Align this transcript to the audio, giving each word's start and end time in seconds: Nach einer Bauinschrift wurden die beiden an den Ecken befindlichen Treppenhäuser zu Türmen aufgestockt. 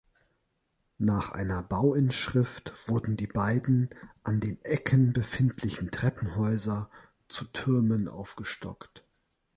Nach 0.97 1.29
einer 1.31 1.61
Bauinschrift 1.61 2.87
wurden 2.89 3.17
die 3.17 3.27
beiden 3.27 3.91
an 4.23 4.39
den 4.39 4.59
Ecken 4.65 5.13
befindlichen 5.13 5.91
Treppenhäuser 5.91 6.89
zu 7.27 7.45
Türmen 7.45 8.07
aufgestockt. 8.07 9.03